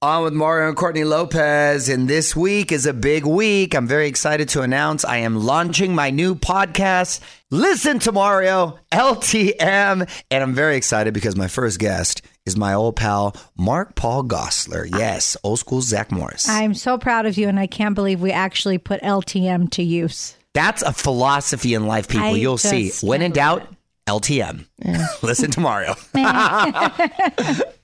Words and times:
On 0.00 0.22
with 0.22 0.32
Mario 0.32 0.68
and 0.68 0.76
Courtney 0.76 1.02
Lopez, 1.02 1.88
and 1.88 2.06
this 2.06 2.36
week 2.36 2.70
is 2.70 2.86
a 2.86 2.92
big 2.92 3.26
week. 3.26 3.74
I'm 3.74 3.88
very 3.88 4.06
excited 4.06 4.48
to 4.50 4.62
announce 4.62 5.04
I 5.04 5.16
am 5.16 5.34
launching 5.34 5.92
my 5.92 6.10
new 6.10 6.36
podcast, 6.36 7.18
Listen 7.50 7.98
to 7.98 8.12
Mario, 8.12 8.78
LTM. 8.92 10.08
And 10.30 10.42
I'm 10.44 10.54
very 10.54 10.76
excited 10.76 11.14
because 11.14 11.34
my 11.34 11.48
first 11.48 11.80
guest 11.80 12.22
is 12.46 12.56
my 12.56 12.74
old 12.74 12.94
pal, 12.94 13.34
Mark 13.56 13.96
Paul 13.96 14.22
Gosselaar. 14.22 14.88
Yes, 14.88 15.36
old 15.42 15.58
school 15.58 15.80
Zach 15.80 16.12
Morris. 16.12 16.48
I'm 16.48 16.74
so 16.74 16.96
proud 16.96 17.26
of 17.26 17.36
you, 17.36 17.48
and 17.48 17.58
I 17.58 17.66
can't 17.66 17.96
believe 17.96 18.20
we 18.20 18.30
actually 18.30 18.78
put 18.78 19.02
LTM 19.02 19.68
to 19.72 19.82
use. 19.82 20.36
That's 20.54 20.82
a 20.82 20.92
philosophy 20.92 21.74
in 21.74 21.88
life, 21.88 22.06
people. 22.06 22.28
I 22.28 22.30
You'll 22.34 22.56
see. 22.56 22.92
When 23.04 23.20
in 23.20 23.32
doubt, 23.32 23.66
LTM. 24.06 24.64
Listen 25.22 25.50
to 25.50 25.60
Mario. 25.60 25.96